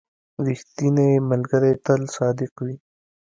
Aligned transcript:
•ریښتینی 0.45 1.09
ملګری 1.29 1.73
تل 1.85 2.01
صادق 2.15 2.53
وي. 2.65 2.75